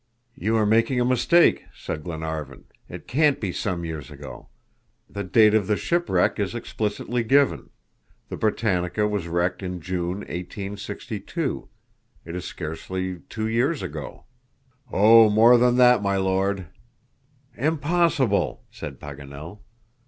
"You 0.33 0.55
are 0.55 0.65
making 0.65 0.99
a 0.99 1.05
mistake," 1.05 1.65
said 1.75 2.03
Glenarvan. 2.03 2.63
"It 2.89 3.07
can't 3.07 3.39
be 3.39 3.51
some 3.51 3.85
years 3.85 4.09
ago; 4.09 4.49
the 5.07 5.23
date 5.23 5.53
of 5.53 5.67
the 5.67 5.77
shipwreck 5.77 6.39
is 6.39 6.55
explicitly 6.55 7.23
given. 7.23 7.69
The 8.29 8.35
BRITANNIA 8.37 9.07
was 9.07 9.27
wrecked 9.27 9.61
in 9.61 9.79
June, 9.79 10.21
1862. 10.21 11.69
It 12.25 12.35
is 12.35 12.45
scarcely 12.45 13.19
two 13.29 13.47
years 13.47 13.83
ago." 13.83 14.25
"Oh, 14.91 15.29
more 15.29 15.59
than 15.59 15.77
that, 15.77 16.01
my 16.01 16.17
Lord." 16.17 16.69
"Impossible!" 17.55 18.63
said 18.71 18.99
Paganel. 18.99 19.59